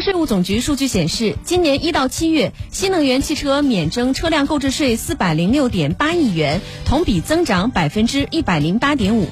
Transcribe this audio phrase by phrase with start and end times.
[0.00, 9.26] 税务总局数据显示今年一到七月新能源汽车免征车辆购置税四百零六点八亿元同比增长百分之一百零八点五。